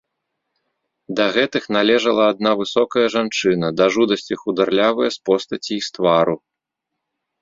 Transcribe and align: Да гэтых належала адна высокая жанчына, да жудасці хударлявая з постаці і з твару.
Да 1.19 1.25
гэтых 1.35 1.63
належала 1.77 2.23
адна 2.33 2.51
высокая 2.61 3.05
жанчына, 3.17 3.67
да 3.83 3.89
жудасці 3.97 4.41
хударлявая 4.41 5.09
з 5.17 5.21
постаці 5.31 5.73
і 5.77 5.85
з 5.91 5.97
твару. 5.99 6.35